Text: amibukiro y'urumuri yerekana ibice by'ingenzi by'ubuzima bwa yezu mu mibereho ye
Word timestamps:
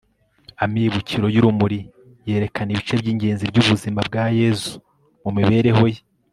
amibukiro 0.63 1.25
y'urumuri 1.35 1.79
yerekana 2.29 2.69
ibice 2.71 2.93
by'ingenzi 3.01 3.43
by'ubuzima 3.51 3.99
bwa 4.07 4.25
yezu 4.39 4.71
mu 5.23 5.29
mibereho 5.37 5.85
ye 5.93 6.01